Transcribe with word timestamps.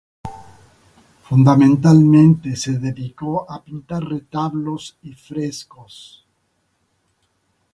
Fundamentalmente 1.21 2.55
se 2.55 2.79
dedicó 2.79 3.45
a 3.47 3.63
pintar 3.63 4.03
retablos 4.03 4.97
y 5.03 5.13
frescos. 5.13 6.25